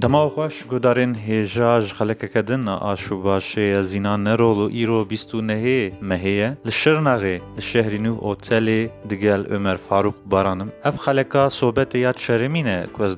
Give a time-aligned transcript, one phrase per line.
[0.00, 6.58] دما خوش گودارین هیجاج خلک کدن آشو باشه زینان نرول و ایرو بیستو نهی مهیه
[6.64, 13.16] لشر نغی لشهرینو اوتلی دگل عمر فاروق بارانم اف خلکا صحبت یاد شرمینه که از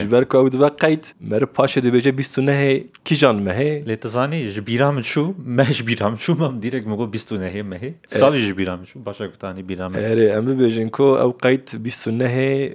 [0.00, 2.72] ji ber ku dibe qeyt mer paşê dibêje bîst û nehê
[3.04, 5.22] kîjan me hê lê tu zanî ji bîra min çû
[5.56, 8.40] me ji bîra min çû mam dîrek me got bîst û nehê me hê salî
[8.46, 12.02] ji bîra min çû başa gutanî bîra me erê em bibêjin ku ew qeyt bîst
[12.08, 12.74] û nehê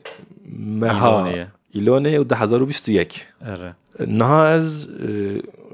[0.81, 1.25] meha.
[2.29, 3.11] De hezar û bîst û yek.
[3.41, 3.71] Ere.
[4.19, 4.87] Niha ez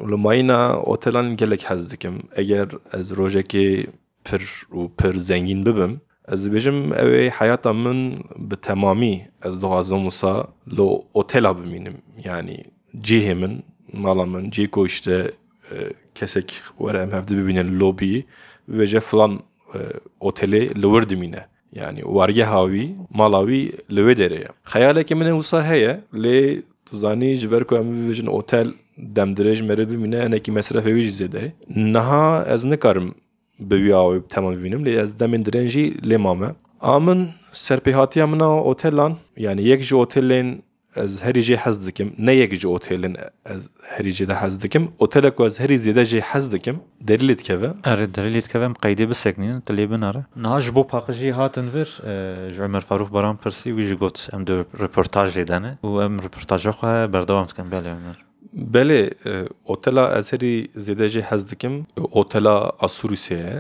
[0.10, 2.16] li mayîna otelan gelek hez dikim.
[2.36, 3.88] Eger ez rojekê
[4.26, 4.42] pir
[4.72, 6.02] û pir zengîn bibim
[6.34, 8.00] ez dibêjim ew ê heyata min
[8.50, 9.16] bi temamî
[9.46, 10.34] ez dixwazim wisa
[10.78, 11.96] li otela bimînim.
[12.28, 12.60] Yanî
[13.06, 13.54] cihê min
[13.94, 15.32] mala min cî ku işte
[16.16, 18.26] kesek were em hev dibibînin lobî
[18.70, 19.40] bibêje filan
[20.22, 21.06] otelê li wir
[21.74, 23.62] yani wargeha wî mala wî
[23.96, 24.50] li wê derê ye.
[24.66, 27.76] Xeyalekê min ê wisa heye lê tu zanî ku
[28.28, 31.52] otel demdirêj mere bimîne hinekî mesrefê wî jî zêde.
[31.76, 32.66] Niha ez
[33.70, 36.52] به وی آوی تمام ببینم لی از دمین درنجی لی مامه.
[36.80, 40.62] آمن سرپیهاتی من اوتلان یعنی یک جو اوتلین
[40.96, 44.88] از هری جی حز دکم نه یک جو اوتلین از هری جی ده حز دکم
[45.46, 50.26] از هری زیده جی حز دکم دلیلیت که آره دلیلیت که ام قیده بسکنین تلیبن
[50.74, 53.98] بو باقجي هاتن ور آه، جو عمر فاروق برام پرسی ویجی
[54.34, 59.04] ام دو رپورتاج دانه و ام رپورتاج خو بردوام کن بله عمر belê
[59.66, 61.76] otela ez herî zêde jê hez dikim
[62.22, 62.58] otela
[62.88, 63.56] Asurîsê ye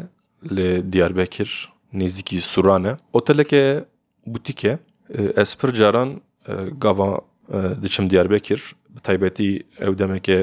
[0.55, 3.85] li Diyarbekir nêzîkî Suran e oteleke
[4.31, 4.73] bûtîk e
[5.41, 6.09] ez pir caran
[6.83, 7.11] gava
[7.83, 8.61] diçim Diyarbekir
[8.93, 9.49] bi taybetî
[9.85, 10.37] ew demeke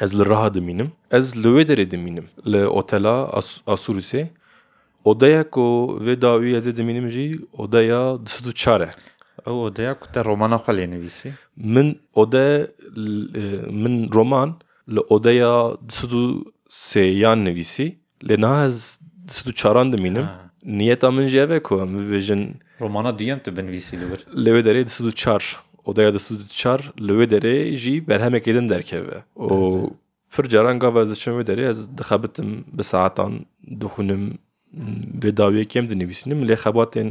[0.00, 3.16] ez li Riha dimînim ez li wê derê dimînim li otela
[3.66, 4.22] Asurîsê
[5.04, 5.66] odeya ku
[6.04, 7.26] vê dawî ez ê dimînim jî
[7.62, 8.90] odeya di sed û çar e
[15.16, 15.52] odeya
[15.86, 16.24] di sed û
[16.68, 17.86] sêyan nivîsî
[18.28, 20.26] lê niha ez di sed û çaran dimînim
[20.78, 22.42] niyeta min jî ev e ku em bibêjin
[22.80, 25.42] romana duyem tu binivîsî li wir li wê derê di sed û çar
[25.88, 29.18] odaya di sed û çar li wê derê jî berhemekê din derkeve.
[29.36, 29.56] Û
[30.32, 33.32] pir caran gav ez diçim derê ez dixebitim bi saetan
[33.80, 34.24] dixwînim
[35.22, 37.08] vê dawiyekê em dinivîsînim lê xebatên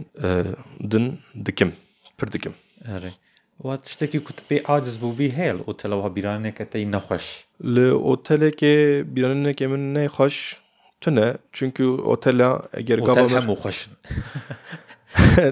[0.91, 1.05] din
[1.45, 1.71] dikim
[2.17, 2.53] pir dikim.
[2.85, 3.11] Erê
[3.57, 7.25] Wat tiştekî ku tu pê aciz bûbî heye li otela wiha bîraneke te yî nexweş
[7.75, 8.75] li otelekê
[9.15, 10.57] bîranînekê min neyxweş
[11.01, 13.93] tune çünkü otela eger Otel hemû xweş in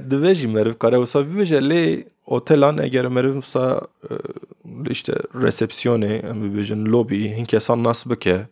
[0.11, 1.83] divê jî meriv kare wisa bibêje lê
[2.25, 3.81] otelan eger meriv wisa
[4.89, 5.13] işte
[5.45, 8.47] resepsiyonê em bibêjin lobî hin kesan nas bike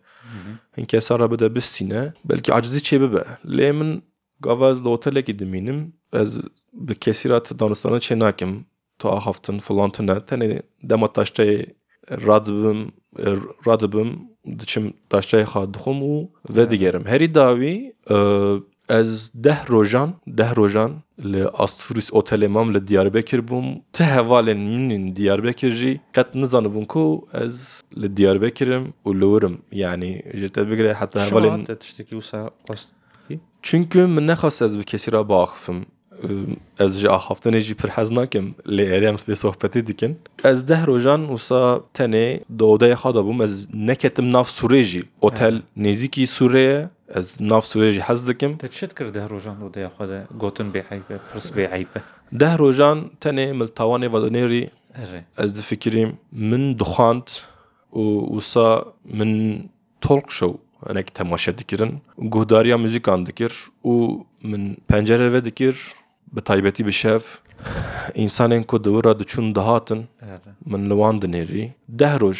[0.76, 3.24] hin kesan re bide bistîne belkî acizî çê bibe
[3.56, 4.02] lê min
[4.40, 6.38] gava ez li otelekê dimînim ez
[7.00, 8.52] kesî re danistana çê nakim
[8.98, 11.58] tu axaftin filan tune tenê dema taşteyê
[12.10, 12.80] radibim
[13.68, 14.10] radibim
[14.58, 16.14] diçim taşteyê xwe dixwim û
[16.54, 17.74] vê digerim herî dawî
[18.88, 20.92] ez deh rojan deh rojan
[21.32, 27.04] li Asturis otelê mam li Diyarbekir bûm ti hevalên min Diyarbekir jî qet nizanibûn ku
[27.44, 32.50] ez li Diyarbekirim û li wirim yanî ji te bigire heta hevalên te tiştekî wisa
[33.62, 35.86] çünkü min nexwast ez bi kesî re biaxivim
[36.84, 38.46] ez ji axaftinê jî pir hez nakim
[38.76, 40.12] lê erê em vê sohbetê dikin.
[40.44, 41.62] Ez deh rojan wisa
[41.94, 42.26] tenê
[42.58, 43.54] di odeya xwe de bûm ez
[43.88, 45.02] neketim nav sûrê jî.
[45.20, 46.88] Otel nêzîkî sûrê
[47.18, 48.52] ez nav sûrê jî hez dikim.
[48.58, 52.00] Te çi dikir deh rojan odeya xwe de gotin bêheybe pirs bêeybe
[52.40, 54.62] deh rojan tenê mil tawanê vedanêrî
[55.02, 55.20] erê.
[55.42, 57.28] ez difikirîm min dixwand
[58.00, 58.02] û
[58.34, 58.84] wisa
[59.18, 59.32] min
[60.00, 60.54] talk show
[60.90, 61.92] enek temaşe dikirin.
[62.18, 63.52] Guhdariya müzikan dikir
[63.84, 65.76] û min pencere ve dikir
[66.90, 67.22] şev
[68.14, 71.64] însanên ku di wira diçûn dihatin ere min li wan dinêrî.
[72.00, 72.38] Deh roj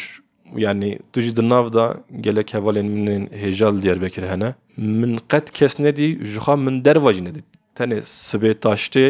[0.65, 1.85] yani tu jî di nav da
[2.25, 4.49] gelek hevalên min ên hêja li Diyarbekir hene.
[4.77, 7.41] Min qet kes nedî ji xwe min derva jî nedî
[7.77, 9.05] tenê sibê taştê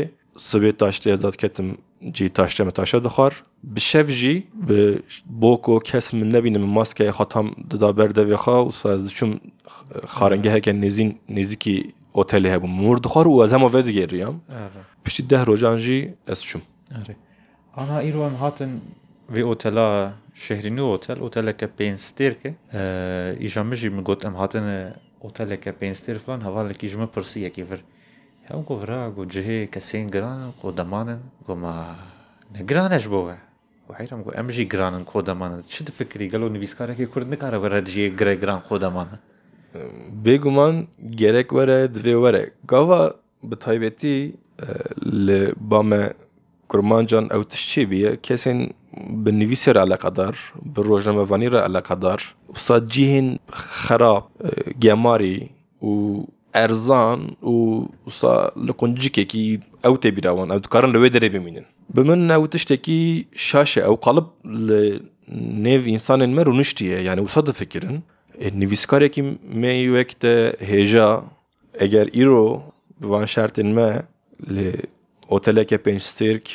[0.50, 1.68] sibê taştê ez dat ketim
[2.16, 3.34] cî taştê me taşa dixwar.
[3.74, 4.36] Bi şev jî
[4.68, 4.80] bi
[5.42, 9.32] bo ku kes min nebîne min maskeye xatam dida ber devê xwe û ez diçûm
[10.16, 11.78] xarengeheke nêzîn nêzîkî
[12.22, 12.68] oteli hebû.
[12.82, 14.36] Murdixwar û ez hema ve digeriyam
[15.04, 16.00] piştî deh rojan jî
[16.34, 16.62] ez çûm.
[17.82, 18.72] Ana îro em hatin
[19.34, 20.14] vê otela
[20.46, 22.50] şehrînî otel oteleke pênstêr ke.
[23.46, 27.80] Îja min jî min got em hatine oteleke pênstêr filan hevalekî ji min pirsiyekî vir.
[28.50, 31.96] Ew govra got cihê kesên giran qodemanin goma
[32.54, 33.38] ne giran e ji bo we.
[33.94, 38.62] حیرم گو ئەم ژی گرانن خۆدەمانە چ فکری گەلو نویسکارێکی کورد نکارە بەرە جێ گرێگران
[38.68, 39.18] خۆدەمانە
[41.96, 43.12] divê were gava
[43.44, 44.68] bi taybetî e,
[45.28, 46.14] li bame
[46.70, 48.60] kurmancan ew tiştî bîye kesên
[49.24, 50.36] bi nivîsê re eleqedar
[50.74, 53.28] bi rojnamevanî re eleqedar wisa cihên
[53.84, 54.24] xerab
[54.80, 55.50] gemarî
[55.90, 55.94] û
[56.54, 57.20] erzan
[57.54, 57.56] û
[58.06, 58.34] wisa
[58.68, 59.46] li quncikekî
[59.88, 63.02] ew tê bîra wan ew dikarin li wê derê bimînin bi min ew tiştekî
[63.48, 64.28] şaş e ew qalib
[64.68, 64.84] li
[65.66, 67.98] nêv însanên me rûniştî ye yani wisa difikirin
[68.40, 69.22] e, nivîskarekî
[69.62, 71.24] me wek te hêja
[71.74, 72.64] eger îro
[73.02, 73.90] bi van şertên me
[74.56, 74.70] li
[75.36, 76.46] oteleke pênc stêrk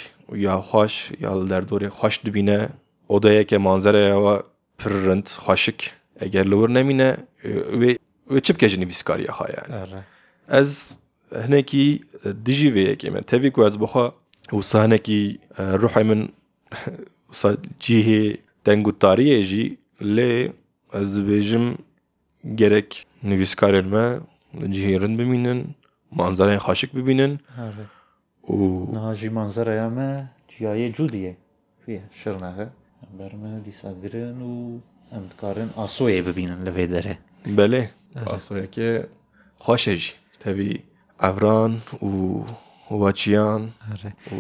[0.47, 0.95] ya xweş
[1.25, 2.69] ya li derdorê xweş dibîne
[3.09, 4.37] odayeke manzereya we
[4.79, 5.81] pir rind xweşik
[6.21, 7.49] eger li wir nemîne e,
[7.81, 7.91] wê
[8.33, 10.03] wê çi bike ji nivîskariya xwe yani
[10.49, 10.99] ez
[11.47, 12.01] hinekî
[12.47, 14.05] dijî vê yekê me tevî ku ez bixwe
[14.51, 16.21] wisa hinekî e, ruhê min
[17.85, 18.25] cihê
[18.67, 19.65] dengûtariyê jî
[20.17, 20.33] lê
[20.99, 21.65] ez dibêjim
[22.61, 24.05] gerek nivîskarên me
[24.61, 25.61] li cihê rind bimînin
[26.19, 27.33] manzereyên xweşik bibînin
[27.67, 27.85] ere
[28.53, 28.57] û
[28.95, 30.11] Niha jî manzereya me
[30.51, 31.35] çiyayê cûdî ye
[31.83, 32.67] Fiye şirnexe
[33.05, 34.55] em ber me dîsa girin û
[35.17, 35.25] em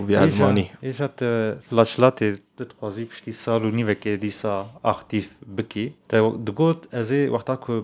[0.09, 1.31] vî ezmanî Êja te
[1.69, 4.55] flaşlatê tu dixwazî piştî sal û nîvekê dîsa
[4.93, 5.27] aktif
[5.59, 7.75] bikî te digot ez ê wexta ku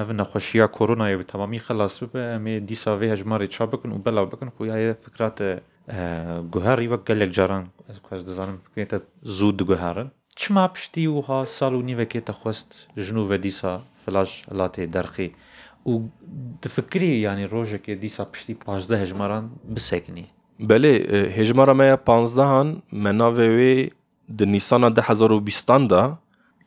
[0.00, 3.98] ev nexweşiya koronayê bi temamî xelas bibe em ê dîsa vê hejmarê ça bikin û
[4.06, 5.48] belav bikin xuya ye fikra te
[6.54, 7.64] guherî wek gelek caran
[8.14, 8.98] ez dizanim fikrê te
[9.36, 12.70] zû diguherin çima piştî wiha sal û nîvekê te xwest
[13.04, 13.72] ji nû ve dîsa
[14.02, 15.28] flaşlatê derxî
[18.32, 20.26] piştî pazdeh hejmaran bisekinî
[20.60, 23.90] Belê e, hêjmara me ya panzdehan me navê wê
[24.38, 26.18] di nîsana de hezar û bîstan da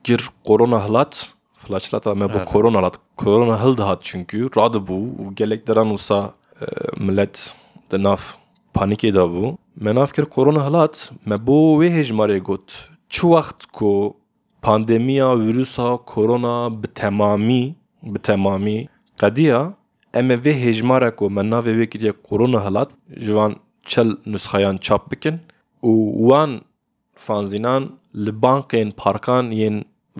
[0.03, 5.67] gir korona hilat flaşlata me bu korona hilat korona hil dihat çünkü radibû û gelek
[5.67, 6.65] deran wisa e,
[7.06, 7.53] millet
[7.91, 8.21] di nav
[8.75, 13.65] panîkê da bû me nav kir korona hilat me bo wê hêjmarê got çi wext
[13.73, 14.17] ku
[14.62, 18.88] pandemiya vîrusa korona bi temamî bi temamî
[19.21, 19.73] qediya
[20.19, 22.89] em ê vê hêjmara ku me navê wê kiriye korona hilat
[23.23, 23.53] ji van
[23.91, 25.35] çel nusxeyan çap bikin
[25.89, 25.91] û
[26.29, 26.51] wan
[27.25, 27.83] fanzînan
[28.25, 29.75] li bankên parkan yên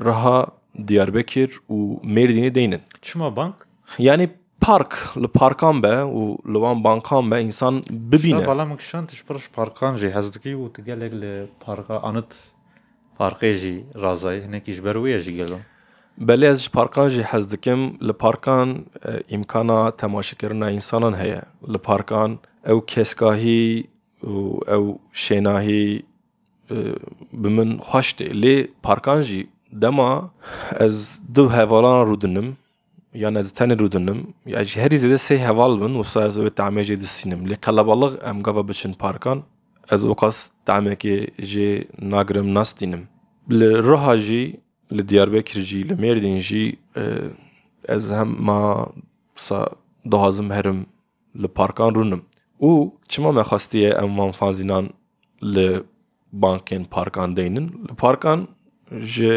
[0.06, 0.40] reha
[0.88, 1.78] Diyarbekir û
[2.16, 2.82] Mêrdînê deynin.
[3.02, 3.56] çima bank
[4.00, 4.30] Yani
[4.62, 6.22] park li parkan be û
[6.54, 8.48] li wan bankan be însan bibîne.
[8.48, 11.34] Bala min kişan tij pir ji parkan jî hez dikî û tu gelek li
[11.66, 12.32] parka anıt
[13.20, 15.58] parkê jî razayî hinekî ji ber wê ye jî gelo
[16.18, 21.42] Hez dikim li parkan e, îmkana temaşekirina însanan heye.
[21.68, 23.88] Li parkan ew keskahî
[24.24, 24.34] û
[24.76, 26.04] ew şênahî
[26.72, 26.76] e,
[27.34, 28.28] bi min xweş tê.
[28.44, 30.32] Lê parkan jî dema
[30.80, 32.54] ez du hevalan rûdinim
[33.14, 36.84] yan ez tenê rûdinim ya ji herî zêde sê heval bin wisa ez wê temê
[36.84, 37.42] jê distînim.
[37.50, 39.44] Lê qelebalix em gava biçin parkan
[39.92, 41.18] ez oqas temekê
[41.52, 43.04] jê nagirim nastînim.
[43.52, 44.18] Li Riha
[44.92, 46.66] li Diyarbekir jî li Mêrdîn jî
[47.96, 48.62] ez hema
[49.36, 49.60] wisa
[50.12, 50.80] dixwazim herim
[51.42, 52.22] li parkan rûnim.
[52.68, 54.86] û çima me xwestiye em van fanzînan
[55.56, 55.70] li
[56.44, 58.40] bankên parkan deynin li parkan
[59.14, 59.34] ji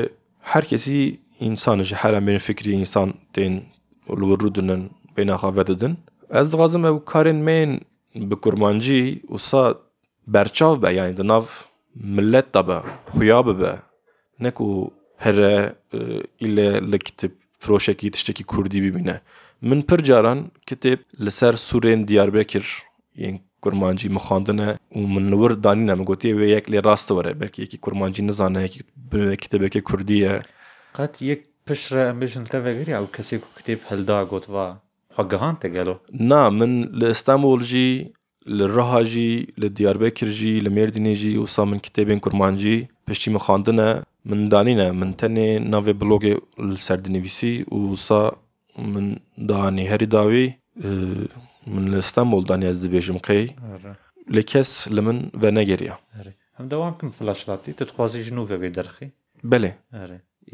[0.50, 3.52] her kesî însan ji her em fikrî însan tên
[4.18, 4.82] li wir rûdinin
[5.14, 5.92] bêhna xwe vedidin
[6.38, 7.58] ez dixwazim ew karên me
[8.28, 9.00] bi kurmancî
[9.32, 9.62] wisa
[10.34, 11.44] berçav be yani di nav
[12.16, 12.78] millet de be
[13.12, 13.72] xuya bibe
[14.42, 14.66] ne ku
[15.24, 15.54] هەرە
[16.42, 17.32] ئیلە لە کتب
[17.62, 19.16] فرۆشێکی تشتێکی کوردی ببینە
[19.68, 22.70] من پر جاران کتێب لەسەر سوورێن دیاربێ کرد
[23.64, 28.80] کورمانجی مخواندنە و منور دانینە مگوتی وێ یەک لێ ڕاستەوەرە بەکی یەکی کورمانجی نزانەیەکی
[29.42, 30.34] کتێبێکی کوردیە.
[30.96, 34.66] قەت یەک پشرە ئەمبژن تەڤگەری ئەو کەسێک و کتێب هەلدا گوتوا
[35.16, 35.96] خەگەهان تەگەلۆ؟
[36.30, 37.92] نا من لە ئێستامۆلژی
[38.58, 43.88] لە ڕەهاژی لە دیاربێ کرژی لە مێردینێژی وسا من کتێبێن کورمانجی پشتی مخواندنە
[44.30, 46.34] Min danîne min tenê navê blogê
[46.68, 48.22] li ser dinivîsî û wisa
[48.94, 49.06] min
[49.50, 50.46] danî herî dawî
[50.86, 50.88] e,
[51.74, 53.44] min li Stenbol danî ez dibêjim qey
[54.34, 55.96] lê kes li min vernegeriya
[56.60, 59.06] Em dewam kim flaşlatî tu dixwazî ji nû vevê derxî?
[59.44, 59.72] Belê.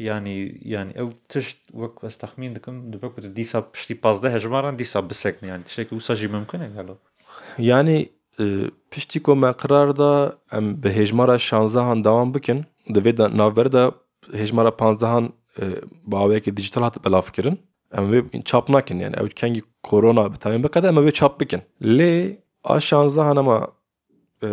[0.09, 0.33] Yani
[0.73, 5.09] yani ew tişt wek ez texmîn dikim dibe ku tu dîsa piştî pazdeh hejmaran dîsa
[5.09, 6.95] bisekne yani tiştekî wisa jî mimkin e gelo
[7.71, 8.45] yani e,
[8.91, 10.11] piştî ku me qirar da
[10.57, 11.37] em bi hejmara
[12.93, 13.91] Diveda navverda
[14.33, 15.63] hejmara panzahan e,
[16.05, 17.59] baveke dijital hat bela fikirin.
[17.97, 21.61] Em ve çap nakin yani ev kengi korona bitamin bekade em ve çap bikin.
[21.83, 23.67] Le aşanza hanama
[24.43, 24.47] e,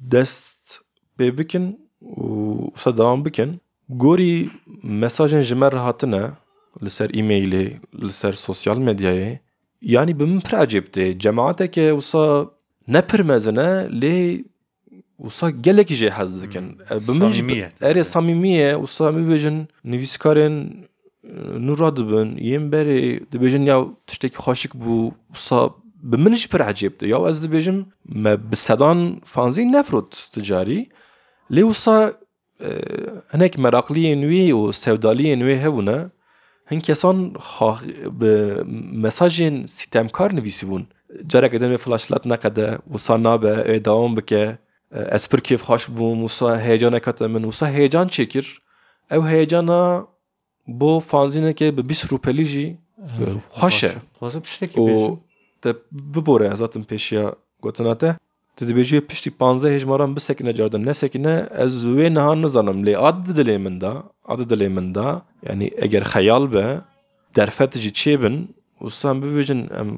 [0.00, 0.78] dest
[1.18, 3.60] be bikin u sa devam bikin.
[3.88, 4.50] Gori
[4.82, 6.36] mesajın jimer rahatına
[6.84, 9.38] li ser e-mailê li ser sosyal medyayê
[9.82, 12.46] yanî bi min pir ecêb tê cemaeteke wisa
[12.88, 13.70] nepirmezine
[14.02, 14.44] lê
[15.18, 16.76] وصا جالك جي حز كان.
[16.90, 20.84] أه، بمنج أري صميمية وصامي بيجن نيفيسكارن
[21.24, 27.46] أه، نوراد بن يمبري دبيجن يا تشتك خاشك بو وصا بمنج بر عجيب يا از
[27.46, 30.88] دبيجن ما بسدان فانزي نفروت تجاري
[31.50, 32.12] لي وصا
[32.60, 36.10] أه، هناك مراقلي نوي وسودالي نوي هبونا.
[36.68, 40.86] هن كسان خاخ بمساجين ستامكار نفسي بون.
[41.20, 44.58] جارك ادن بفلاشلات نقدا وصانا بدوام بكه
[44.92, 48.46] ez pir kêfxweş bûm wisa heyecaneke te min wisa heyecan çêkir
[49.10, 50.06] ew heyecana
[50.66, 52.66] bo fanzînekê bi bîst rûpelî jî
[53.58, 53.90] xweş e
[54.84, 55.16] û
[55.62, 55.70] te
[56.14, 58.16] bibore ez hatim pêşiya gotina te.
[58.56, 60.82] Tu dibêjî piştî panzdeh hejmaran bisekine cardan.
[60.86, 62.78] Nesekine ez wê niha nizanim.
[62.86, 63.92] Lê ad di dilê min da
[64.32, 65.06] ad di dilê min da.
[65.48, 66.66] Yanî eger xeyal be
[67.36, 68.36] derfet jî çêbin
[68.86, 69.88] wisa em bibêjin em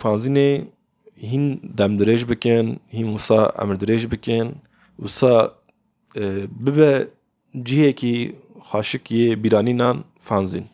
[0.00, 0.50] fanzînê
[1.30, 4.56] hîn demdirêj bikin hîn wisa emirdirêj bikin.
[4.96, 5.54] Wisa
[6.64, 7.08] bibe
[7.66, 8.36] cihekî
[8.68, 10.66] xweşik yê bîranînan fanzîn.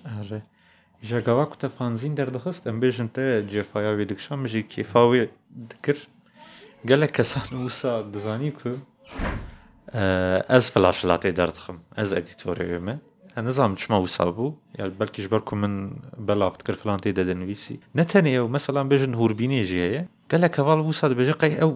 [1.03, 5.03] Ji gava ku te fanzîn derdixist em bêjin te cêfaya wê dikişan min jî kêfa
[5.13, 5.29] wê
[5.71, 5.99] dikir.
[6.85, 8.71] Gelek kesan wisa dizanî ku
[10.57, 12.95] ez flaşlatê derdixim ez edîtorê me
[13.43, 17.27] nizam çima wisa bû ya belkî ji ber ku min belav dikir filan tê de
[17.27, 21.73] dinivîsî ne tenê ew mesela bêjin hûrbînê jî heye gelek heval wisa dibêje qey ew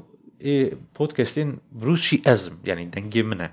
[0.52, 1.50] ê podcastên
[1.86, 3.50] rûs jî ezim yani dengê min e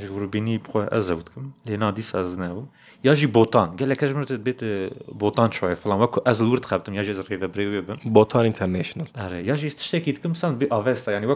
[0.00, 2.66] ji hûrbînî bixwe ez ew dikim lê na dîsa ez nebûm
[3.04, 4.90] ya jî botan gelek ez min bête
[5.22, 8.46] botan çoye filan wekku ez li wir dixebtim ya jî ez rêveberê wê bim botan
[8.46, 11.26] international ere ya jî tiştekî dikim san bê avesta yani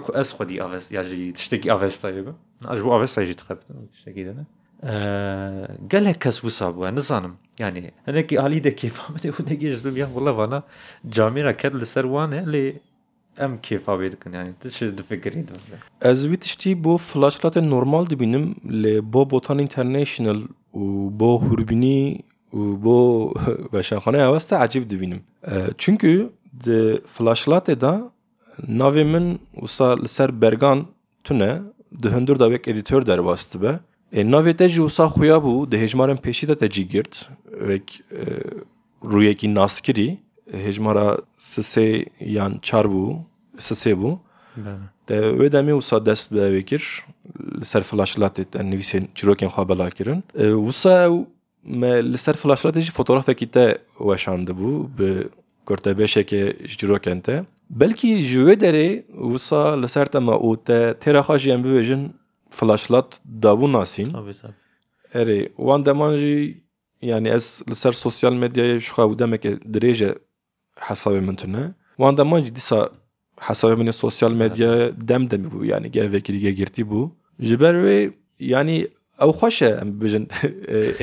[5.88, 9.96] gelek kes wisa bûye nizanim yani hinekî alî de kêfa min û negê ji bim
[9.96, 10.62] ya wila vana
[11.16, 12.64] camêra ket li ser wan e lê
[13.38, 15.44] em kêfa wê dikin yani tu çi difikirî
[16.02, 18.46] ez wî tiştî bo flaşlatên normal dibînim
[18.82, 20.40] lê bo botan international
[20.74, 20.84] û
[21.20, 22.22] bo hûrbînî
[22.52, 22.98] û bo
[23.74, 25.22] weşanxaneya westa ecîb dibînim
[25.78, 26.30] çünkü
[26.64, 28.12] di flaşlatê da
[28.80, 29.40] navê min
[30.06, 30.86] ser bergan
[31.24, 31.62] tune
[32.02, 33.80] di hundir da wek edîtör derbas dibe
[34.22, 37.28] navê te jî wisa xuya bû di hejmarên pêşî de te cî girt
[37.68, 38.02] wek
[39.02, 40.18] rûyekî naskirî
[40.52, 43.18] hejmara sisê yan çar bû
[43.58, 44.18] sisê bû.
[45.06, 47.04] Te wê demê wisa dest bi evê kir
[47.60, 50.24] li ser flaşlatê te nivîsên çîrokên xwe bela kirin.
[50.66, 51.16] Wisa ew
[51.64, 55.28] me li ser flaşlatê jî fotoğrafekî te weşandibû bi
[55.66, 58.88] kurtebêşekê ji çîrokên te belkî ji wê derê
[59.32, 62.02] wisa li ser te me û te têra xwe jî em bibêjin
[62.54, 64.52] فلاشلات دابو ناسين طبي طبي
[65.16, 66.62] اري وان دمانجي
[67.02, 70.14] يعني اس لسر سوسيال ميديا شخا ودمك دريجة
[70.76, 72.88] حسابي من تنه وان دمانجي ديسا
[73.38, 78.86] حسابي من سوسيال ميديا دم دم بو يعني جاي فكري جيرتي بو جبروي يعني
[79.22, 80.26] أو خوشه ام بجن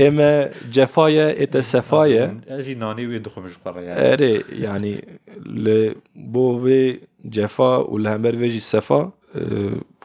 [0.07, 5.19] اما جفايا اتا سفايا أجي ناني وين دخو مش قرا يعني اري يعني
[6.15, 9.11] بوفي جفا ولا همر فيجي سفا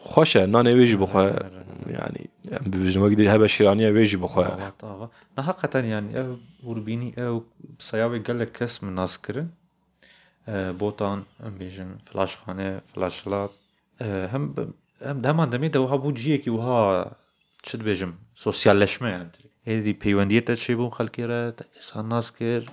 [0.06, 1.30] خوشه نان ویجی بخوا
[1.86, 2.30] يعني
[2.66, 5.08] ببزن وقدي هبا شيرانية ويجي بخوا طبعا
[5.38, 7.42] حقا يعني أو وربيني أو
[7.78, 9.48] صياوي قال لك كاس من ناسكرن
[10.48, 13.50] آه، بوتان ام بيجن فلاش خانه فلاش فلاشلات
[14.00, 14.54] آه، هم
[15.02, 17.12] هم ده من دمي ده وها جيه كي وها
[17.62, 19.30] شد بيجم سوسيالشمه يعني
[19.66, 22.64] هذه بيوندية تشيبون خلقيرة تأسان ناسكر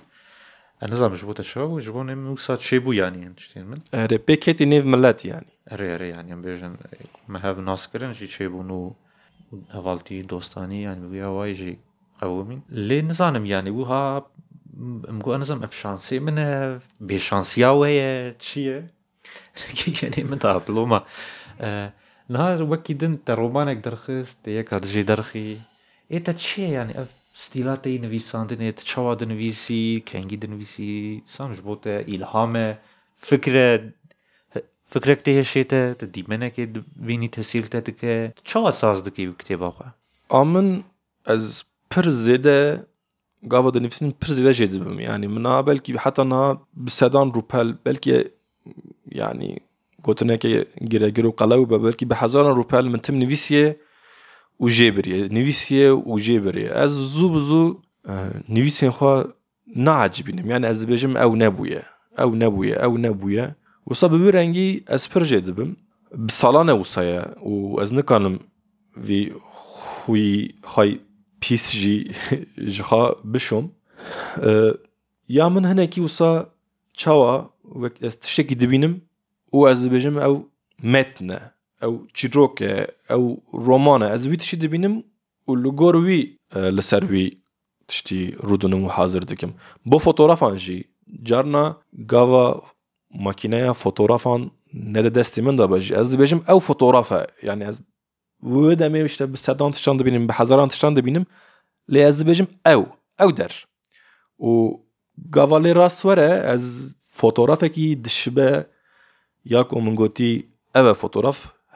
[0.92, 2.14] نزانم ژ بۆتە شەوە ژ بۆ نێ
[2.46, 6.74] سات شێ بوو یانیان شتێن من؟ ئەرێ پێکێتی نێو ملات یانی؟ ئەرێرە یانیان بێژن
[7.32, 8.80] مەهاب ناسکردنشی چێبوون و
[9.76, 11.74] هەواڵتی دۆستانی یان بووە وایژی
[12.20, 14.02] ئەومین لێ نزانم یانی بوو ها
[15.08, 16.48] ئەمگو ئەنزم ئەپشانسی منە
[17.08, 18.10] بێشانسیا وەیە
[18.44, 18.78] چییە؟
[20.30, 21.00] من تاڵۆمە
[22.34, 25.50] نار وەکی دن تە ڕۆمانێک دەرخست یەک کاتژی دەرخی.
[26.12, 32.74] ئێتە چیە یانی؟ ئەف اصطلاح ای نویسندنت چوا دنویسی کنگی دنویسی سمج بوته الهام
[33.18, 33.54] فکر
[34.94, 36.68] فکرک ته شیته ته دیمنه که
[37.06, 39.84] وینی تسهیل ته که چوا ساز دکی کتاب خو
[40.30, 40.84] امن
[41.26, 42.86] از پر زده
[43.50, 46.58] قاوا دنفسن پر زده جدبم يعني منا بلكي حتى انا
[47.02, 48.24] یعنی روبل بلكي
[49.08, 49.62] يعني
[50.04, 50.46] قلت هناك
[50.82, 53.76] جراجر وقلاوبة بلكي بحزان روبل من تم نفسيه
[54.59, 57.81] و جبریه نویسیه و جبریه از زو بزو
[58.49, 59.23] نویسین خوا
[59.75, 61.83] نعجبینم yani از بجم او نبویه
[62.17, 63.55] او نبویه او نبویه
[63.87, 65.75] وصا به رنگی از پر جدی بم
[66.27, 68.39] بسالانه وصايا و از نکانم
[68.97, 70.99] وی خوی خای
[71.41, 72.11] پیس جی
[72.77, 73.71] جخا بشم
[75.27, 76.47] یا من هنکی وصا
[76.93, 79.01] چاوا وقت از تشکی دبینم
[79.53, 80.49] و از بجم او
[80.83, 85.03] متنه او چیروکه او رومانه از وی تشی دبینم
[85.47, 87.37] و لگور وی لسر وی
[87.87, 89.51] تشتی رودنم و حاضر دکم
[89.85, 90.85] بو فوتوغرافان جی
[91.23, 91.63] جارنا
[92.11, 92.63] گاوا
[93.25, 97.79] ماکینه فوتوغرافان نده دستی من دا بجی از دبیجم او فوتوغرافه yani از
[98.43, 101.25] و دمه işte bi sedan tişan dibînim bi hezaran tişan dibînim
[101.89, 102.85] lê ez dibêjim ew
[103.19, 103.65] ew der
[104.39, 104.79] û
[105.29, 108.03] gava lê rast were ez fotoğrafekî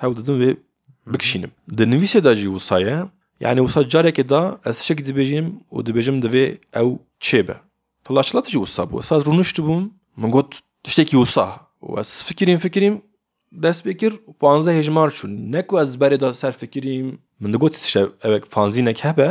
[0.01, 0.51] hew vê
[1.13, 2.97] bikişînim di nivîsê da jî wisa ye
[3.41, 6.45] yani wisa carekê da ez şek dibêjim û dibêjim divê
[6.81, 6.91] ew
[7.21, 7.57] çê be.
[8.05, 9.03] Flaşlat jî wisa bû.
[9.03, 9.83] Saz rûnişt bûm
[10.17, 11.47] min got tiştekî wisa
[11.83, 13.03] û ez fikirîm fikirîm
[13.53, 15.53] dest pê kir û panze hejmar çûn.
[15.53, 19.31] Ne ku ez berê da ser fikirîm min digotî tişe evek fanzînek hebe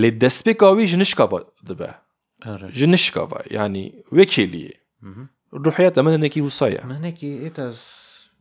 [0.00, 1.38] lê destpêka wî ji nişkava
[1.68, 1.90] dibe.
[2.78, 3.82] Ji nişkava yani
[4.16, 4.72] wekêliyê
[5.64, 6.80] ruhiyeta min hinekî wisa ye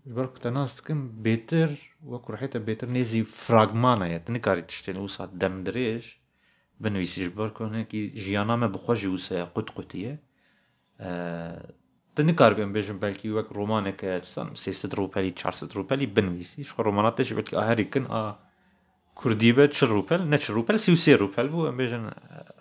[0.07, 1.71] منكي إيتا برك تناستكم بيتر
[2.05, 6.21] وكو رحيتا بيتر نيزي فراغمانا يا تنكاري تشتين وسا دم دريش
[6.81, 10.19] بنويسيش بركو هنكي جيانا ما بخوجي وسا قد قطية
[12.17, 17.33] تنكار بين بيجن بلكي وك رومانك سان سيست روبالي چارست روبالي بنويسي شو رومانات تش
[17.33, 18.39] بلكي آهري كن آه
[19.15, 22.11] كردي به چل روبل نه چل روبل سی و سی روبل بو ام بیجن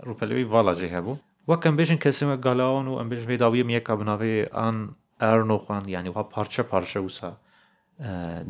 [0.04, 3.96] روبل وی والا جه هبو وک ام بیجن کسیم گالاون و ام بیجن ویداوی میکا
[3.96, 7.31] بناوی آن ئەرنۆ خوان ینی وا پارچە پارچە وسا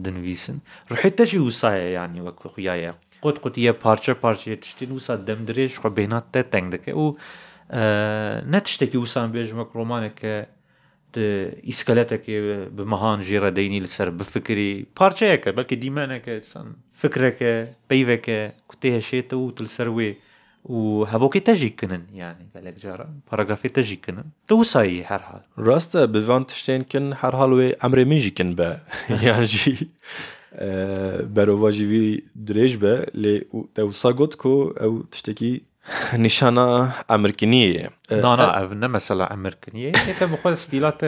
[0.05, 0.59] دنویسن.
[0.91, 6.27] ڕحێتەشی وسایە ینی وەک خویایە قوت قوتیە پارچە پارچە تشتین وسا دەم درێژ خۆ بینات
[6.33, 6.93] تە تەنگ دەکە.
[7.03, 7.07] و
[8.53, 10.35] نە تشتێکی وسان بێژمەک ڕۆمانێکە
[11.69, 12.37] ئیسکەلەتێکی
[12.77, 16.35] بمەهان ژێرە دەینی لەسەر بفکری پارچەیەەکە بەکە دیمانەکە
[17.01, 17.53] فکرەکە
[17.89, 20.11] پەیوەکە کوتێ هەشێتە و تلسەر وێ
[20.67, 24.25] و وهبوكي تجي كنن يعني قالك جارة باراغرافي تجي كنن.
[24.49, 28.81] تو توصي حرها راست بفانتشتين كن حرها لوي امري ميجي كن با.
[29.23, 29.89] يعني آه، جي
[31.23, 35.63] برو في دريج با لي توصا كو أو تشتكي
[36.15, 37.91] نشانة أمريكانية.
[38.11, 39.93] آه، لا لا آه، أبنا مثلا أمريكانية.
[39.97, 41.01] هيك بقول ستيلات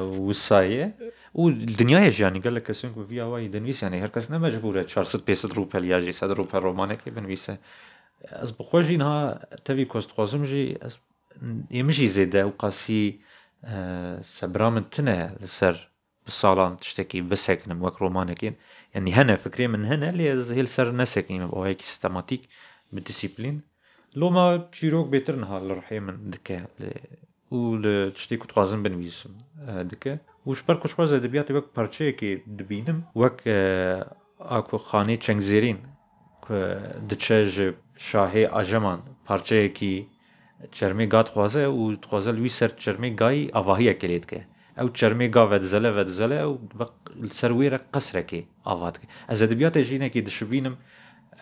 [0.00, 0.94] وصاية.
[1.34, 6.12] والدنيا يجي يعني قال لك سنكو فيها واي دنويس يعني هركز مجبورة 400 روبل يجي
[6.22, 7.56] 100 روبل رومانك بنويسة.
[8.32, 10.78] از بخوجي انها تبي كوست خوزم جي
[11.70, 13.18] يمشي زيدا وقاسي
[14.22, 15.90] سبرا من تنه لسر
[16.24, 18.54] بالصالان تشتكي بسكن وك رومانكين
[18.94, 22.40] يعني هنا فكري من هنا اللي هي لسر نسكين أو هيك سيستماتيك
[22.92, 23.60] بالديسيبلين
[24.14, 26.66] لو ما تشيروك بيتر نهار لرحي من دكا
[27.50, 29.30] و تشتي كنت غازم بنويسم
[29.68, 33.48] دكا وش بركو شواز ادبياتي وك parçe كي دبينم وك
[34.40, 35.16] اكو خاني
[37.95, 40.07] چنگزيرين دچه شاهي اجمان parçe كي
[40.71, 44.45] چرمي گات خوازه و خوازه لوي سر چرمي گاي اواهي كليت كه
[44.79, 46.59] او چرمي گا ودزله ودزله او
[47.31, 50.75] سر وير قصره كي آوات كي از ادبيات جينه كي دشبينم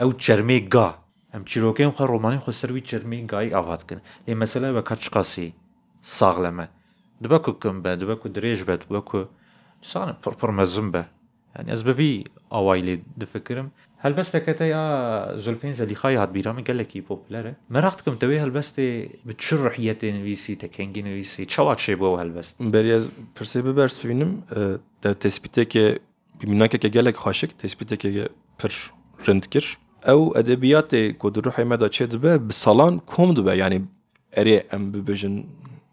[0.01, 0.93] او چرمي گا
[1.35, 5.53] ام چیرۆکەیم خە ڕۆمانی خۆ سەروی چرمی گای ئاوات کرد لێ مەسەلا بە کەچ قاسی
[6.17, 6.65] ساغلەمە
[7.23, 9.21] دبەکو کەم بە دبەکو درێژ بێت وەکو
[9.89, 11.03] سانە پڕپڕ مەزم بە
[11.55, 13.71] يعني از بفي اوايلي دفكرم
[14.03, 20.55] هالبستة يا زلفين زليخاي هاد بيرامي قال لك بوبلاره مرختكم توي هالبستة بتشرح يتي نويسي
[20.55, 24.41] تكنجي نويسي تشوات شي بو هالبست برياز برسيبه برسوينم
[25.03, 25.99] ده تثبيته که
[26.41, 28.71] بمناك که قال لك خاشك تثبيته که پر
[29.27, 33.81] رندكر او ادبیات کو در روح مدا چه دبه به سالان کم دبه yani
[34.33, 35.45] eri em bibêjin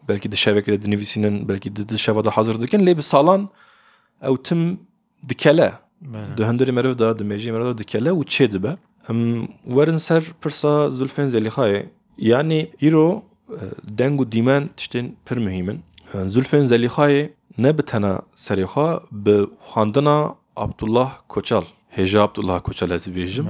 [0.09, 3.51] belkî di şevekê dinivîsînin belkî di şeva da hazır dikin lê bi salan
[4.23, 4.81] ew tim
[5.29, 8.72] dikele Dhe ndërimi rëvda dhe me gjimi rëvda dhe kele u qedbe.
[9.72, 11.74] Uverën ser përsa zëlfen zelihaj.
[12.18, 13.08] Yani iro
[13.50, 15.84] e, dengu dimen tiştin pir mühimin.
[16.14, 17.14] E, Zülfen zelihaj
[17.58, 19.36] ne bitene seriha bi
[19.72, 20.18] xandina
[20.56, 21.66] Abdullah Koçal.
[21.90, 23.48] Heja Abdullah Koçal ez bêjim.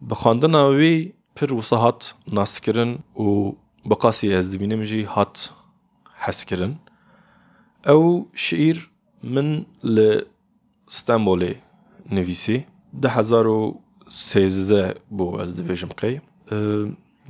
[0.00, 3.54] Bi xandina wê pir wisa hat naskirin û
[3.88, 5.54] bi qasî ez dibînim jî hat
[6.24, 6.74] heskirin.
[7.94, 8.90] Ew şiir
[9.22, 10.24] min li
[12.11, 12.57] نویسی
[13.01, 16.15] ده هزار و سیزده بو از دبیجم قی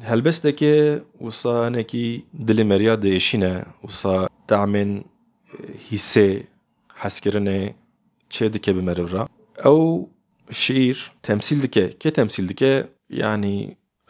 [0.09, 0.75] هەلبەستێکێ
[1.25, 2.05] وسا هەنێکی
[2.47, 3.53] دلی مەریا دەیشینە
[3.85, 4.15] وسا
[4.49, 4.91] دامێن
[5.87, 6.29] هیسێ
[7.01, 7.61] حەسکردنێ
[8.33, 9.23] چێ dike bi merivra
[9.71, 9.81] ew
[10.61, 10.97] şîîr
[11.27, 12.73] temsîl dike kê temsîl dike
[13.21, 13.57] yanî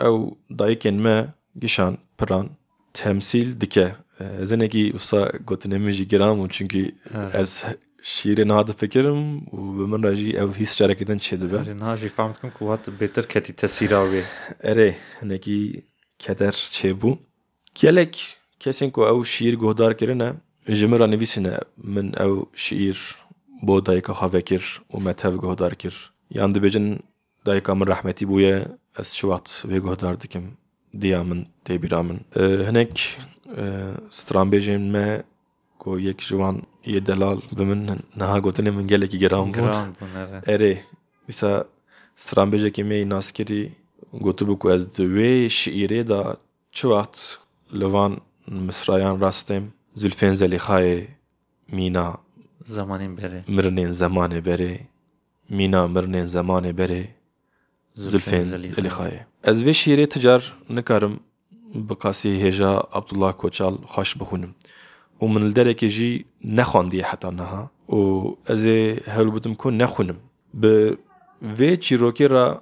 [0.07, 0.17] ew
[0.59, 1.17] dayîkên me
[1.61, 2.47] gişan piran
[2.99, 3.87] temsîl dike
[4.41, 6.05] ez hinekî wisa gotinê min jî
[10.42, 13.68] ew hîs carekê din çê dibe niha jî fehm dikim ku hat bêtir ketî te
[13.76, 14.22] sîra wê
[14.70, 14.90] erê
[15.20, 15.58] hinekî
[16.18, 17.10] keder çêbû
[17.80, 18.14] gelek
[18.62, 20.28] kesên ku ew şîîr guhdar kirine
[20.78, 21.54] ji min re nivîsîne
[21.94, 22.98] min ew şîîr
[23.62, 24.64] bo dayika xwe vekir
[24.94, 25.94] û me tev guhdar kir.
[26.30, 26.86] Yan dibêjin
[27.46, 28.54] dayika min rehmetî bûye
[29.00, 30.44] ez şiwat vê guhdar dikim
[31.00, 32.18] diya min tê bîra min
[32.68, 32.92] hinek
[34.18, 35.06] stranbêjên me
[35.86, 36.56] کو یک جوان
[36.94, 39.74] یه دلال به من نه گوتنه من گله کی گرام بود
[40.52, 40.72] اره
[41.28, 41.50] ایسا
[42.24, 43.62] سرام بجه که می ناس کری
[44.24, 46.20] گوتو بکو از دوی شعیره دا
[46.76, 47.38] چه وقت
[47.72, 48.12] لوان
[48.68, 51.06] مصرایان راستیم زلفین زلیخای
[51.76, 52.18] مینا
[52.64, 54.80] زمانین بره مرنین زمان بره
[55.50, 57.08] مینا مرنین زمان بره
[57.94, 58.44] زلفین
[58.76, 61.20] زلیخای از وی شعیره تجار نکارم
[61.88, 64.54] بقاسی هجا عبدالله کوچال خوش بخونم
[65.20, 70.16] ومن لذلك كيجي نخون دي حتى نها و ازي هلو بتمكن نخونم.
[70.54, 70.94] ب
[71.56, 72.60] في تشيروكيرا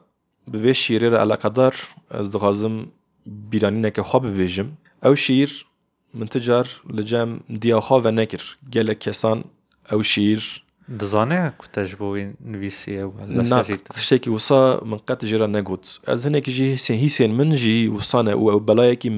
[0.52, 1.74] في شيريرا على قدر
[2.10, 2.86] از دغازم
[3.26, 4.70] بيرانينك خواب بيجم
[5.04, 5.66] أو شير
[6.14, 8.58] من تجار لجام ديا خواب نكر.
[8.74, 9.44] قالك كسان
[9.92, 10.64] أو شير.
[10.88, 16.50] دزانه كنت جبوي نفيسي ولا نعم، ساجيت تشتكي وصا من قات جرا ناقوت از هناك
[16.50, 19.10] جي سين هي سين من جي وصانا أو بلايكي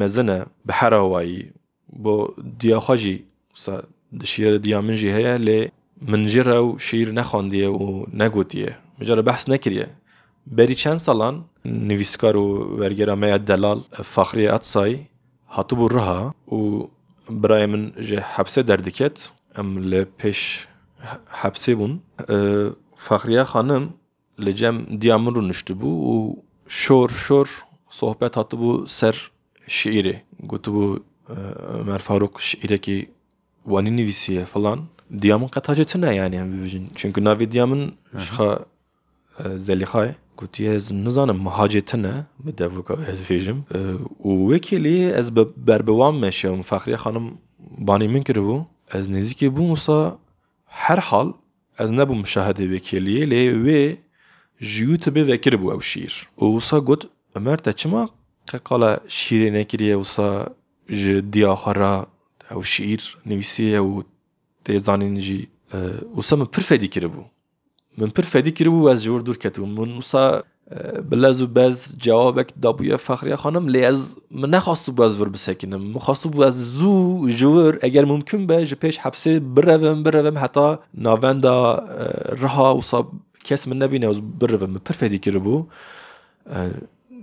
[0.65, 1.53] بحر هواي.
[5.47, 5.71] Lê
[6.11, 7.87] min jî re ew şîr nexwandiye û
[8.23, 9.89] negotiye min jî re behs nekiriye
[10.57, 11.37] berî çend salan
[11.89, 12.47] nivîskar û
[12.81, 13.81] wergera me ya delal
[14.15, 14.93] Faxriye Atsay
[15.57, 16.23] hatibû riha
[16.57, 16.61] û
[17.43, 19.17] birayê min ji hepsê derdiket
[19.61, 20.41] em li pêş
[21.43, 21.93] hepsê bûn
[23.07, 23.85] Faxriye xanim
[24.45, 26.17] li cem diya min rûniştibû û
[26.83, 27.49] şor şor
[27.99, 29.17] sohbet hatibû ser
[29.77, 30.17] şîîrê
[30.51, 30.87] gotibû
[31.29, 32.99] Ömer Faruk şîîrekî
[33.65, 34.81] wanî nivîsiye filan
[35.23, 37.83] diya min qet hacê tune yanî em bibêjin çünkü navê diya min
[38.23, 38.51] ji xwe
[39.67, 40.09] Zelîxay
[40.39, 43.59] gotiye ez nizanim mihacê tune bi devûka ez bêjim
[44.29, 47.27] û wekî lê ez bi berbiwan meşewim Faxriye xanim
[47.89, 48.57] banî min kiribû
[48.97, 50.19] ez nêzîkê bûm wisa
[50.67, 51.29] her hal
[51.83, 53.83] ez nebûm müşahedê wekêliyê lê wê
[54.71, 56.13] ji YouTubeê vekiribû ew şîr
[56.43, 57.03] û wisa got
[57.35, 58.03] Ömer te çima
[58.51, 60.29] qeqala şîrê nekiriye wisa
[60.91, 62.07] جدية أخرى
[62.53, 64.03] أو شعير نويسية و
[64.65, 65.49] تيزانين جي
[66.15, 67.23] وسا من برفادي كربو
[67.99, 70.43] من برفادي كربو از جور دور كتو من وسا
[71.11, 76.55] بلاز و باز جوابك دابويا فخرية خانم لیز من نخواستو باز ور بسکنم مخواستو باز
[76.55, 83.13] زو جور اگر ممکن به جپیش حبسه بروم بروم حتی ناوند رها وصاب
[83.45, 85.67] کس من نبینه از بروم پرفیدی کربو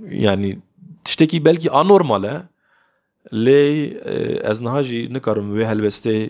[0.10, 0.62] یعنی
[1.06, 2.44] تشتکی بلکی آنورماله
[3.32, 3.94] لی
[4.44, 6.30] از نها جی نکارم وی هلبسته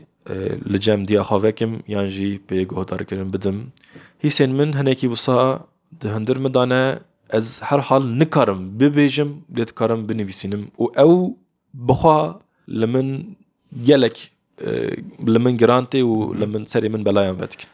[0.66, 3.72] لجم دیا خواکم یان جی پی گوهدار کرن بدم.
[4.20, 5.68] هیسین من هنکی وسا
[6.02, 10.68] دهندر مدانه از هر حال نکارم ببیجم لیت کارم بنویسینم.
[10.80, 11.36] و أو
[11.88, 13.24] بخوا لمن
[13.88, 14.32] گلک
[15.28, 17.68] لمن گرانتی و لمن سری من بلایان بدکن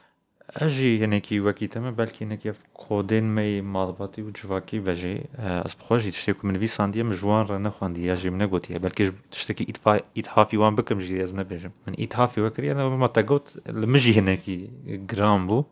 [0.49, 6.47] أجي هناك وكي تما بالك هناكي في كودين مالباتي مضبطي وجواكي باجي اس بروجي تشتكي
[6.47, 10.75] من في سانديا مجوان رانا خواندي أجي من قوتي بالك تشتكي ايت ايت هافي وان
[10.75, 15.63] بكم جي ازنا بيجم من ايت هافي وكري أنا ما لمجي المجي هناكي جرامبو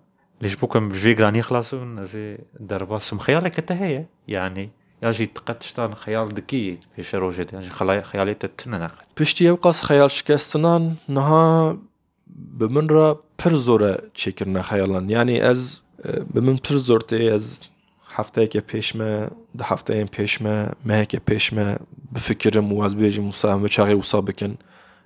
[0.42, 4.70] ليش بوكم جي غراني خلاصو زي ضربة سم خيالك انت هي يعني
[5.04, 11.78] ياجي تقد شطان خيال ذكي في شروجي ياجي خيالي تتننق بشتي يوقص خيال شكاستنان نها
[12.60, 15.82] bi min re pir zor e çêkirine xeyalan yanî ez
[16.34, 17.62] bi min pir zor tê ez
[18.16, 21.78] hefteyeke pêş me di hefteyên pêş me meheke pêş me
[22.14, 24.20] bifikirim û ez bêjim wisa em çaxê wisa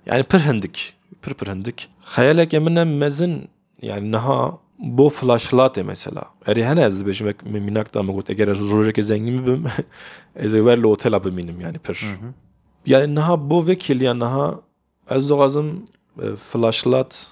[0.06, 1.88] yani pir hindik pir pir hindik.
[2.14, 3.48] Xeyeleke min em mezin
[3.82, 6.24] yani niha bo flashlatê e mesela.
[6.46, 9.64] Erê hene ez dibêjim vek min mînak da me got eger ez rojeke zengî bibim
[10.36, 11.98] ez ê wer li otela bimînim yani pir.
[12.86, 14.60] Yani niha bo vekîliya niha
[15.10, 15.68] ez dixwazim
[16.50, 17.26] flaşlat.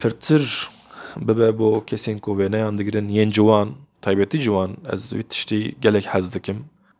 [0.00, 0.68] Pirtir
[1.16, 3.68] bibe bo kesên ku wêneyan digirin yên ciwan
[4.02, 6.58] taybetî ciwan ez wî tiştî gelek hez dikim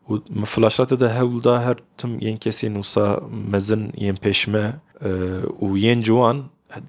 [0.09, 0.13] û
[0.53, 3.19] flaşlatê de hewl da her tim yên kesên wisa
[3.51, 4.65] mezin yên pêşme
[5.63, 6.37] û yên ciwan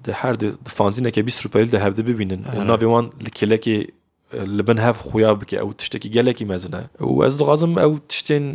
[0.05, 3.77] di her di fanzîneke bîst rûpeyî de hevde bibînin û navê wan li kelekê
[4.57, 5.57] li bin hev xuya bike.
[5.57, 8.45] Ew tiştekî gelekî mezin e û ez dixwazim ew tiştên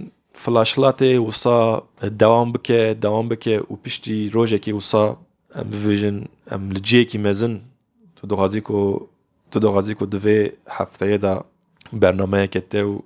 [0.44, 1.82] flaşlatê wisa
[2.20, 3.56] dewam bike dewam bike.
[3.70, 5.16] Û piştî rojekê wisa
[5.54, 7.60] ام ببیژن ام لجیه کی مزن
[8.16, 9.06] تو دو غازی کو
[9.50, 11.44] تو دو غازی کو دوی هفته دا
[11.92, 12.98] برنامه کته و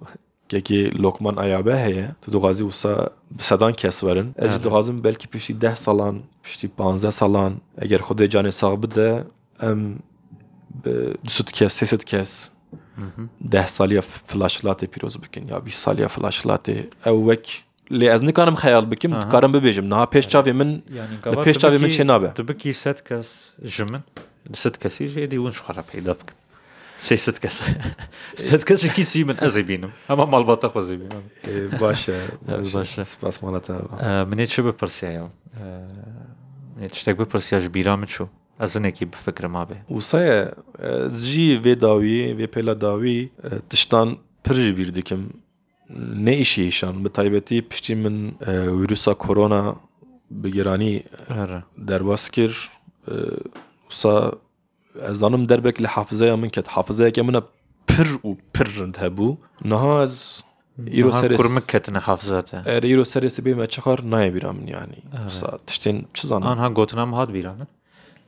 [0.48, 5.00] که که لوکمان ایابه هیه تو دو غازی وسا سدان کس ورن از دو غازم
[5.00, 9.24] بلکی پیشی ده سالان پیشی 15 سالان اگر خود جان ساق بده
[9.60, 9.98] ام
[11.24, 12.50] دوست کس سیست کس
[13.50, 16.70] ده سالی فلاشلات پیروز بکن یا 20 سالی فلاشلات
[17.06, 17.64] او وک
[17.98, 19.86] لێ ئەز نکانم خەیال بکەم کارم ببێژم.
[19.92, 20.70] نها پێش چاوێ من
[21.46, 23.28] پێش چاوێ من چێ نابێ؟ تو بکی سەد کەس
[23.74, 24.02] ژ من؟
[24.62, 26.36] سەد کەسی ێدی ون خۆرە پیدا بکەن
[27.06, 27.56] سێ کەس.
[28.48, 29.92] سەد کەسێکی سی من ئەزی بینم.
[30.10, 31.24] ئەمە ماڵباتە خۆزی بینم.
[31.82, 32.16] باشە
[32.74, 33.74] باشە سپاسمانەتە
[34.30, 35.28] منێ چ بپرسیەوە
[36.98, 38.26] شتێک بپرسیاش بیرا من چوو
[38.60, 40.38] ئەزنێکی بفکرما بێ وسایە
[41.18, 43.20] زژی وێداوی وێ پێلا داوی
[43.70, 44.08] تشتان
[44.44, 45.22] پرژ بیر دیکەم
[46.26, 48.16] ne îşî hêşan bi taybetî piştî min
[48.78, 49.62] wîrusa korona
[50.30, 51.02] bi giranî
[51.88, 52.52] derbas kir.
[53.88, 54.32] Wisa
[55.08, 56.68] ez zanim derbek li hafızeya min ket.
[56.68, 57.42] Hafızeyeke min e
[57.86, 59.28] pir û pir rind hebû.
[59.70, 60.42] Niha ez
[60.98, 62.82] îro serê kur min ketine hafzete er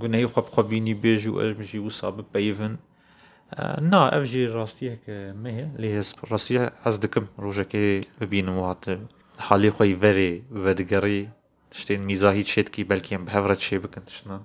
[0.00, 2.74] گونەی خۆ بخۆ بینی بێژ و ئەژی وسا بپەیڤن
[3.92, 5.90] نا ئەو ژی ڕاستیەکە مەیە لێ
[6.30, 8.94] ڕاستیە ئەس دکم ڕۆژەکەی ببینم واتە
[9.46, 10.32] حالی خۆی vەرێ
[10.64, 11.20] vedigerî
[11.72, 14.36] tiştên mîzahî çêtkî belkî em bi hev re çê bikin tişna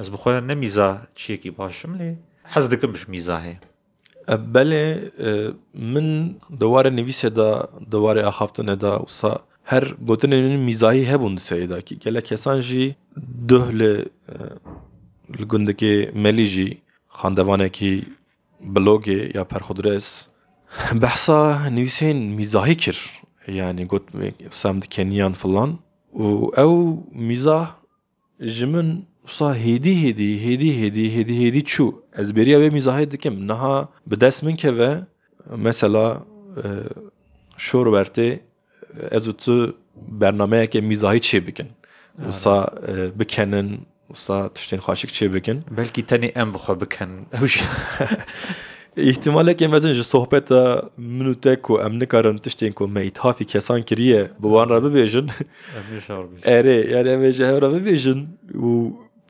[0.00, 0.88] ez bi xwe ne mîza
[1.20, 2.10] çiyekî başim lê
[2.52, 3.54] hez dikim biş mîzahê
[4.54, 4.86] belê
[5.94, 6.08] min
[6.60, 7.50] di warê nivîsê da
[7.90, 9.32] di warê axaftinê da wisa
[9.70, 12.84] her gotinên mîzahî hebûn di serê ki gelek kesan jî
[13.48, 13.92] duh li
[15.38, 16.68] li gundekê melî jî
[17.20, 17.94] xandevanekî
[18.74, 20.06] blogê ya perxudres
[21.02, 21.40] behsa
[21.78, 22.98] nivîsên mîzahî kir
[23.60, 24.04] yani got
[24.50, 25.70] sam dikeniyan filan
[26.24, 26.26] û
[26.64, 26.74] ew
[27.28, 27.66] mîzah
[28.40, 28.88] ji min
[29.26, 31.86] wisa hêdî hêdî hêdî hêdî hêdî hêdî çû
[32.20, 33.34] ez bêriya vê mîzahê dikim.
[33.48, 35.00] Niha bi dest min keve
[35.56, 36.22] mesela
[37.56, 38.38] şor wertê
[39.10, 39.76] ez û tu
[40.20, 41.68] bernameyeke mîzahî çê bikin
[42.26, 42.56] wisa
[43.18, 43.68] bikenin
[44.08, 45.58] wisa tiştên xweşik çê bikin.
[45.78, 47.64] Belkî tenê em bixwe bikin ew jî
[49.10, 50.62] ihtimalekê mezin ji sohbeta
[50.96, 54.78] min û te ku em nikarin tiştên ku me îthafî kesan kiriye bi wan re
[54.84, 55.26] bibêjin.
[56.56, 57.30] Erê yani em ê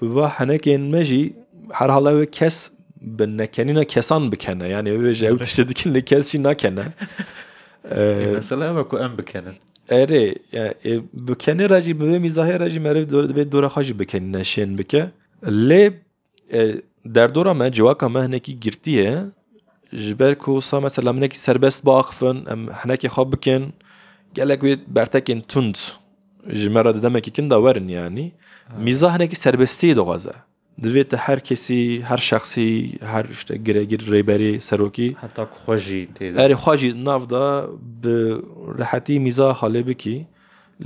[0.01, 1.33] ji hev re bibêjin û bi va henekên me jî
[1.73, 4.69] her hala wê kes bi nekenîna kesan bikene.
[4.69, 6.85] Yani wê ji ew tiştê dikin lê kes jî nakene
[8.35, 9.55] mesela ew ku em bikenin
[9.91, 10.39] erê
[11.15, 14.79] bikenê re jî bi vê mîzahê re jî meriv divê dora xwe jî bikenîne şên
[14.79, 15.11] bike.
[15.45, 15.93] Lê
[17.05, 19.25] derdora me civaka me hinekî girtiye
[19.93, 23.75] ji ber ku sa mesela minekî serbest biaxivin em hinekê xwe bikin
[24.35, 25.75] gelek wê bertekên tund
[26.49, 28.27] ji me re di demekî kin de werin yanî
[28.79, 30.35] mîza hinekî serbestiyê dixwaze
[30.85, 36.09] divê te her kesî her şexsî her işte giregir rêberî serokî heta xwe jî
[36.45, 37.45] erê xwe jî nav da
[38.03, 38.17] bi
[38.81, 40.27] rehetî mîza halê bikî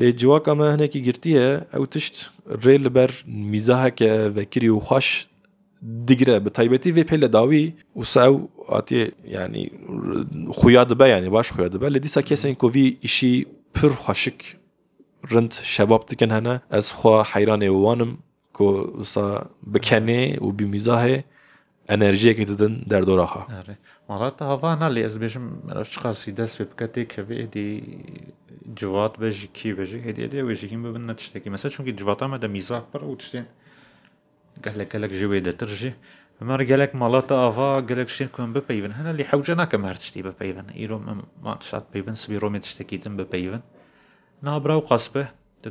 [0.00, 2.16] lê civaka me hinekî girtiye ew tişt
[2.64, 5.26] rê li ber mîzaheke vekirî û xweş
[6.08, 6.44] digire.
[6.44, 8.36] Bi taybetî vê pêle dawî wisa ew
[8.70, 9.64] hatiye yanî
[10.58, 11.86] xuya dibe yanî baş xuya dibe.
[11.94, 14.40] Lê dîsa kesên ku vî îşî pir xweşik
[15.30, 18.18] رند شباب تکن هنه از خوا حیران وانم
[18.58, 21.08] که وسا بکنه و بمیزاه
[21.88, 23.78] انرژی که تدن در دورا خواه آره.
[24.08, 27.82] مالات هوا نالی از بیشم رشقا سیدس ببکتی که به ایدی
[28.76, 32.46] جواد بجی کی بجی ایدی ایدی بجی ببین نتشتی که مثلا چونکه جواد جوات ده
[32.46, 33.46] میزاه پر و تشتین
[34.62, 35.94] قلق قلق جوی ده ترجی
[36.40, 37.32] مر قلق مالات
[38.08, 38.52] شین کن بپیون.
[38.52, 40.64] كون ببيفن هنا اللي حوجناك بپیون.
[40.74, 40.98] ایرو إيرو
[41.42, 41.58] ما
[42.14, 43.62] سبی رومی تشتی متشتكيتن بپیون.
[44.42, 45.24] نابرا و قەسبێ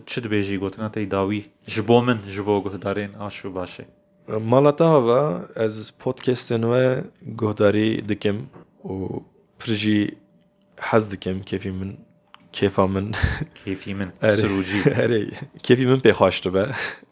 [0.10, 1.42] چ دبێژی گوتنەتەی داوی
[1.74, 3.86] ji bo min ji bo guhdarên aş û başê
[4.34, 4.36] e.
[4.52, 5.22] Mala te hava
[5.66, 6.86] ez podkestên we
[7.42, 8.38] guhdarî dikim
[8.92, 8.94] û
[9.60, 10.02] pirjî
[10.90, 11.92] hez dikim kefî min
[12.58, 13.08] kêfa min.
[13.60, 15.22] Kêfî min erûcî herê
[15.66, 16.64] kefî min pêxwaş dibe.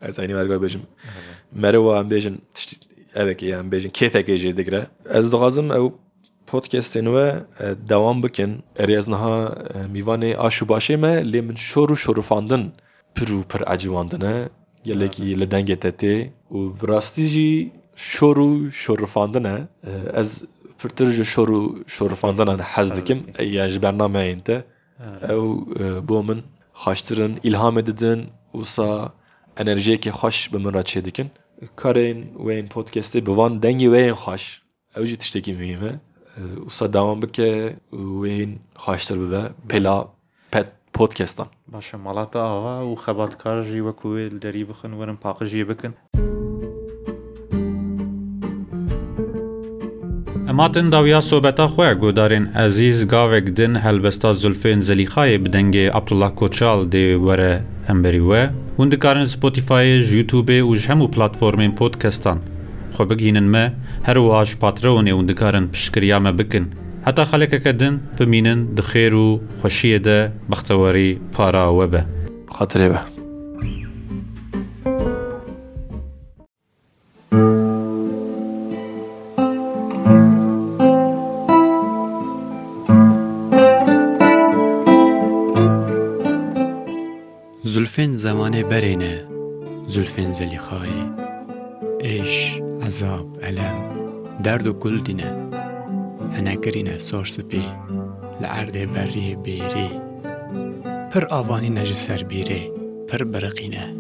[0.08, 0.84] Ez aynî werga bêjim.
[1.62, 2.76] Mere wa em bêjin tiştî
[3.22, 4.82] evekê em bêjin kêfekê jê digre.
[5.18, 5.86] Ez dixwazim ew
[6.56, 7.00] podcastê
[7.60, 9.36] e, devam bikin erêzniha
[9.76, 12.64] e, mîvanê aş û başê me lê min şor û şorûfandin
[13.16, 14.50] pir û pir ecivandine
[14.84, 16.16] gelekî li dengê te tê
[16.52, 18.50] û bi rastî jî şor û
[18.84, 19.58] şorûfandine
[19.90, 19.92] e,
[20.22, 20.30] ez
[20.80, 21.62] pirtir ji şor û
[21.96, 23.20] şorûfandinan hez dikim.
[23.38, 24.58] E, ya ji bernameyên te.
[25.34, 25.46] Ew
[25.84, 26.40] e, bo min
[26.84, 28.20] xweştirin îlhamê didin
[28.52, 28.90] wisa
[29.62, 31.28] enerjiyekê xweş bi min re çê dikin.
[31.82, 34.44] Karên wên podcastê bi van dengê weyên xweş.
[34.96, 36.15] E.
[36.68, 40.08] usadamam که وین خواشتر ببه پلا
[40.52, 45.94] پت پودکستان باشه مالاتا آوا و خباتکار جی وکوی دری بخن ورن پاق جی بکن
[50.60, 57.08] ماتن داویا صوبەتا خۆیان گۆدارێن ئەزیز گاوێک دن هەلبەستا زولفێن زەلیخایە بدەنگێ ئەبتوڵا کۆچال دێ
[57.26, 57.54] وەرە
[57.88, 58.44] ئەمبەری وە
[58.78, 62.38] هون دکارن سپۆتیفاایە ژوتوبێ وژ هەموو پلتفۆرمین پۆتکەستان
[62.96, 63.64] xwe bigînin me
[64.08, 66.66] her wiha ji Patreonê hûn dikarin piştgiriya me bikin
[67.06, 69.28] heta xelekeke din bimînin di xêr û
[69.62, 70.18] xweşiyê de
[70.52, 72.02] bextewerî para we be
[72.56, 73.02] خاطرێ بە
[87.74, 89.14] زلفên zemanê berê ne
[89.94, 91.04] Zülfên zelîxayê
[92.86, 93.76] عذاب علم.
[94.44, 95.50] درد و گل دینه
[96.34, 97.66] هنگرینه سار سپی.
[98.42, 99.90] لعرد بری بیری.
[101.12, 102.72] پر آوانی نجی سر بیری.
[103.08, 103.96] پر برقینه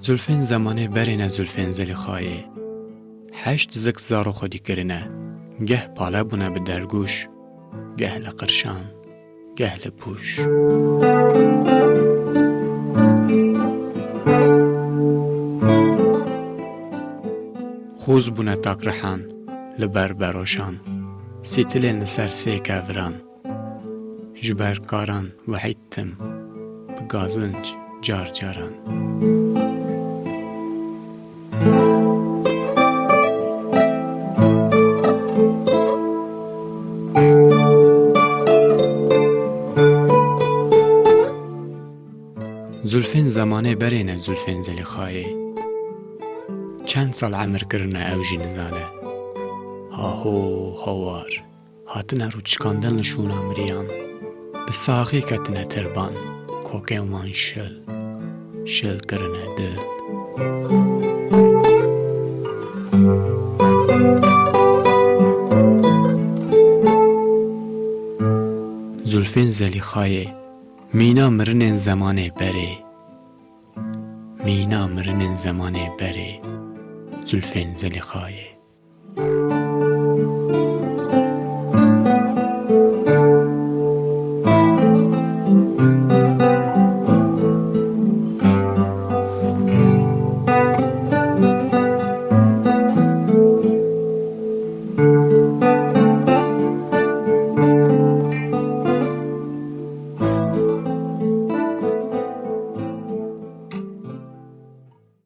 [0.00, 2.44] زلفین زمانه برین، زلفین زلی خواهی.
[3.32, 5.10] هشت زک زارو خودی کرنه
[5.66, 7.26] گه پاله بونه به درگوش.
[7.98, 8.84] گهل قرشان
[9.56, 10.40] گهل پوش.
[17.96, 19.24] خوز بونه تاکرحان
[19.78, 20.80] لبر براشان
[21.42, 23.14] سیتلین سرسی کوران
[24.34, 26.08] جبرکاران وحیدتم
[27.00, 28.74] بگازنج جار جاران.
[43.80, 45.26] Berê ne zülfên zelîxayê
[46.86, 48.84] Çend sal emir kirine ew jî nizane
[49.96, 50.36] Haho
[50.84, 51.44] hawar
[51.84, 53.86] Hatine rû çikandin li şûna miriyan
[54.66, 56.14] Bi saxî ketine tirban
[56.68, 57.74] Kokên wan şil
[58.74, 59.78] Şil kirine dil
[69.10, 70.43] Zülfên zelîxayê
[70.94, 72.78] مینا مرنن زمان بره.
[74.44, 76.40] مینا مرنن زمان بره.
[77.24, 78.53] زلفین زلیخایه